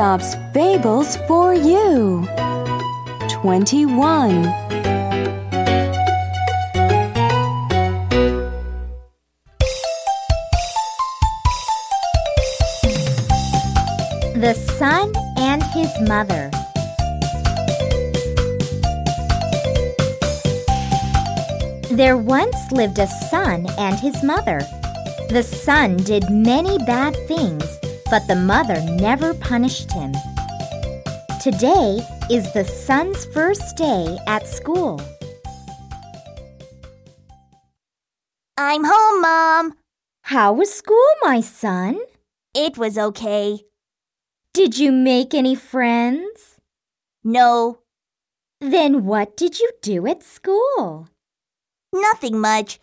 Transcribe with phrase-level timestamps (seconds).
[0.00, 2.26] Aesop's Fables for you.
[3.28, 4.44] 21.
[14.40, 16.50] The Son and His Mother.
[21.94, 24.60] There once lived a son and his mother.
[25.28, 27.78] The son did many bad things,
[28.10, 30.12] but the mother never punished him.
[31.40, 35.00] Today is the son's first day at school.
[38.56, 39.74] I'm home, Mom.
[40.22, 41.98] How was school, my son?
[42.54, 43.60] It was okay.
[44.52, 46.56] Did you make any friends?
[47.24, 47.78] No,
[48.60, 51.08] Then what did you do at school?
[51.92, 52.78] nothing much.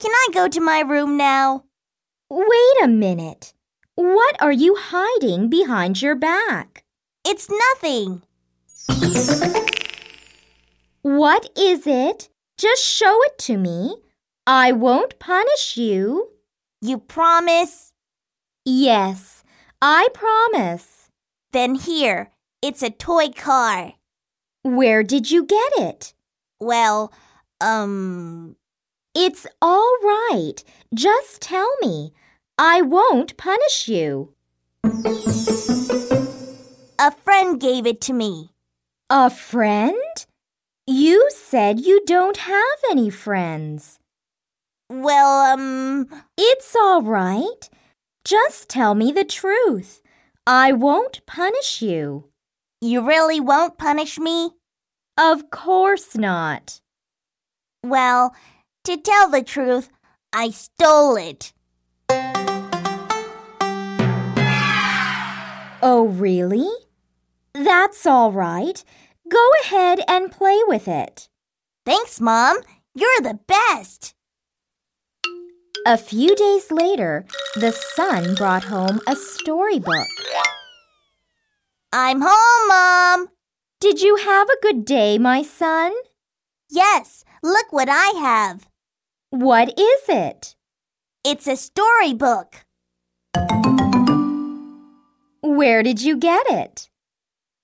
[0.00, 1.64] Can I go to my room now?
[2.28, 3.54] Wait a minute.
[4.00, 6.84] What are you hiding behind your back?
[7.22, 8.22] It's nothing.
[11.02, 12.30] What is it?
[12.56, 13.96] Just show it to me.
[14.46, 16.30] I won't punish you.
[16.80, 17.92] You promise?
[18.64, 19.44] Yes,
[19.82, 21.10] I promise.
[21.52, 22.30] Then here,
[22.62, 23.92] it's a toy car.
[24.62, 26.14] Where did you get it?
[26.58, 27.12] Well,
[27.60, 28.56] um,
[29.14, 30.64] It's all right.
[30.94, 32.14] Just tell me.
[32.62, 34.34] I won't punish you.
[36.98, 38.50] a friend gave it to me.
[39.08, 39.96] A friend?
[40.86, 43.98] You said you don't have any friends.
[44.90, 47.70] Well, um, It's all right.
[48.26, 50.02] Just tell me the truth.
[50.46, 52.28] I won't punish you.
[52.82, 54.50] you really won't punish me?
[55.16, 56.82] Of course not.
[57.82, 58.34] Well,
[58.84, 59.88] to tell the truth,
[60.34, 61.54] I stole it.
[65.82, 66.68] Oh, really?
[67.54, 68.84] That's all right.
[69.30, 71.28] Go ahead and play with it.
[71.86, 72.58] Thanks, Mom.
[72.94, 74.14] You're the best.
[75.86, 77.24] A few days later,
[77.56, 80.06] the son brought home a storybook.
[81.92, 83.28] I'm home, Mom.
[83.80, 85.92] Did you have a good day, my son?
[86.68, 88.68] Yes, look what I have.
[89.30, 90.54] What is it?
[91.24, 92.66] It's a storybook.
[95.42, 96.90] Where did you get it?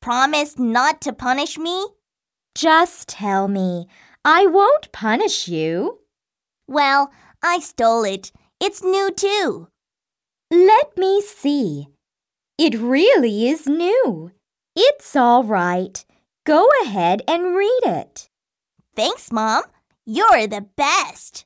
[0.00, 1.86] Promise not to punish me?
[2.54, 3.86] Just tell me.
[4.24, 5.98] I won't punish you.
[6.66, 7.10] Well,
[7.42, 8.32] I stole it.
[8.60, 9.68] It's new too.
[10.50, 11.88] Let me see.
[12.58, 14.32] It really is new.
[14.74, 16.04] It's all right.
[16.44, 18.30] Go ahead and read it.
[18.94, 19.64] Thanks, Mom.
[20.06, 21.44] You're the best.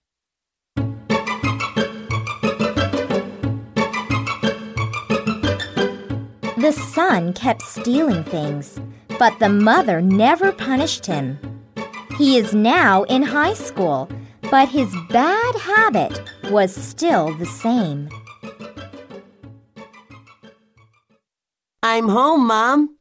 [6.60, 8.78] The son kept stealing things,
[9.19, 11.38] but the mother never punished him.
[12.19, 14.10] He is now in high school,
[14.50, 18.10] but his bad habit was still the same.
[21.82, 22.98] I'm home, Mom.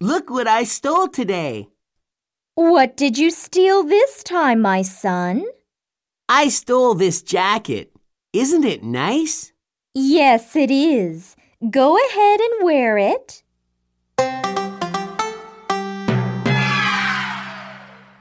[0.00, 1.68] Look what I stole today.
[2.54, 5.44] What did you steal this time, my son?
[6.26, 7.92] I stole this jacket.
[8.32, 9.52] Isn't it nice?
[9.92, 11.36] Yes, it is.
[11.58, 13.42] Go ahead and wear it.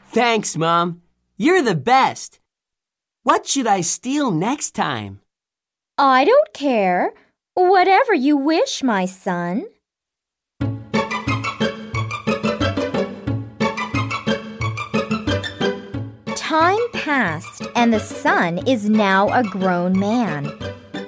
[0.10, 1.04] Thanks, Mom.
[1.38, 2.40] You're the best.
[3.22, 5.22] What should I steal next time?
[6.00, 7.14] I don't care.
[7.54, 9.68] Whatever you wish, my son.
[16.36, 20.52] Time passed, and the son is now a grown man.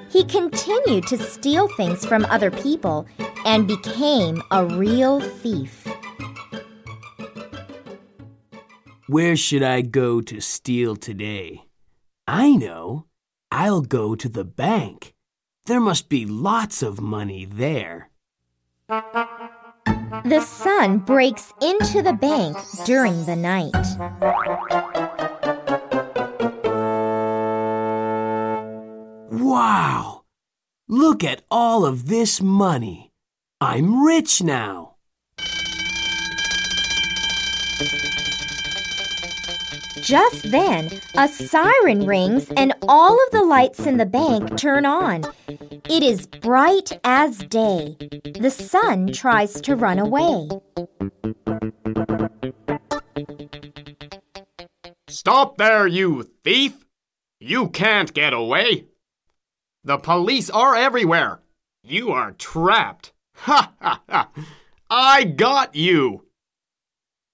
[0.10, 3.06] He continued to steal things from other people
[3.46, 5.88] and became a real thief.
[9.08, 11.64] Where should I go to steal today?
[12.28, 13.06] I know.
[13.52, 15.14] I'll go to the bank.
[15.66, 18.10] There must be lots of money there.
[18.88, 23.74] The son breaks into the bank during the night.
[29.50, 30.26] Wow!
[30.88, 33.10] Look at all of this money.
[33.60, 34.98] I'm rich now.
[40.04, 45.24] Just then, a siren rings and all of the lights in the bank turn on.
[45.48, 47.98] It is bright as day.
[48.40, 50.48] The son tries to run away.
[55.08, 56.86] Stop there, you thief!
[57.40, 58.86] You can't get away!
[59.90, 61.42] The police are everywhere!
[61.84, 63.12] You are trapped!
[63.38, 64.30] Ha ha ha!
[64.88, 66.28] I got you!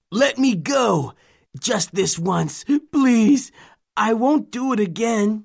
[0.09, 1.15] Let me go.
[1.59, 2.63] Just this once,
[2.93, 3.51] please.
[3.97, 5.43] I won't do it again.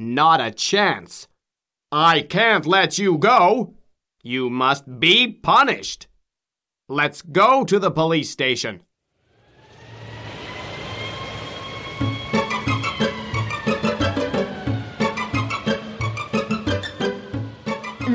[0.00, 1.28] Not a chance.
[1.92, 3.74] I can't let you go.
[4.24, 6.08] You must be punished.
[6.88, 8.80] Let's go to the police station.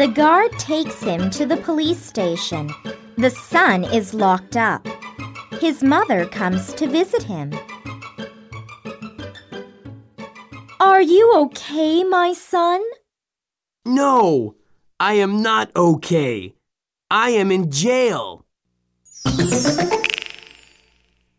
[0.02, 2.74] The guard takes him to the police station.
[3.18, 4.88] The son is locked up.
[5.60, 7.54] His mother comes to visit him.
[10.80, 12.82] Are you okay, my son?
[13.86, 14.56] No,
[15.00, 16.56] I am not okay.
[17.12, 18.44] I am in jail.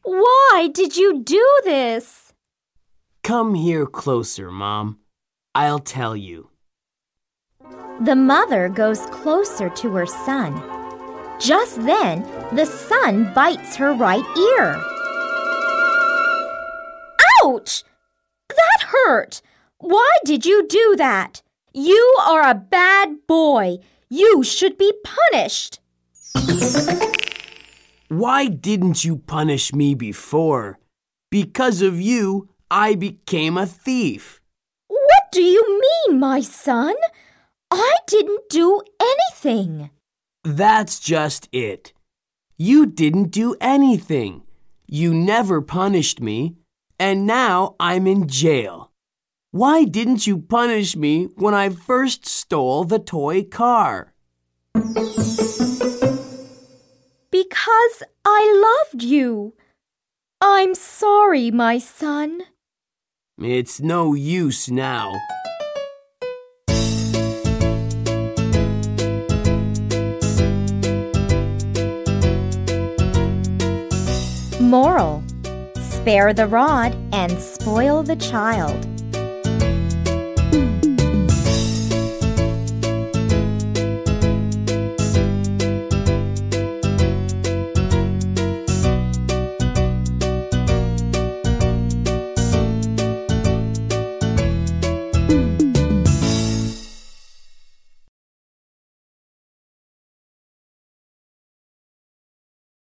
[0.04, 2.32] Why did you do this?
[3.24, 5.00] Come here closer, Mom.
[5.52, 6.51] I'll tell you.
[8.00, 10.60] The mother goes closer to her son.
[11.40, 12.22] Just then,
[12.52, 14.80] the son bites her right ear.
[17.44, 17.84] Ouch!
[18.48, 19.42] That hurt!
[19.78, 21.42] Why did you do that?
[21.74, 23.78] You are a bad boy.
[24.08, 25.80] You should be punished.
[28.08, 30.78] Why didn't you punish me before?
[31.30, 34.40] Because of you, I became a thief.
[34.88, 36.94] What do you mean, my son?
[37.74, 39.88] I didn't do anything.
[40.44, 41.94] That's just it.
[42.58, 44.42] You didn't do anything.
[44.86, 46.56] You never punished me,
[46.98, 48.90] and now I'm in jail.
[49.52, 54.12] Why didn't you punish me when I first stole the toy car?
[57.30, 59.54] Because I loved you.
[60.42, 62.42] I'm sorry, my son.
[63.38, 65.14] It's no use now.
[75.92, 78.91] Spare the rod and spoil the child.